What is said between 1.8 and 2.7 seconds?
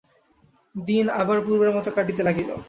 কাটিতে লাগিল।